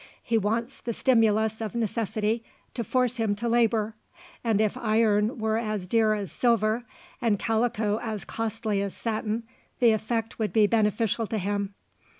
[0.23, 3.93] He wants the stimulus of necessity to force him to labour;
[4.43, 6.83] and if iron were as dear as silver,
[7.21, 9.43] and calico as costly as satin,
[9.79, 11.75] the effect would be beneficial to him.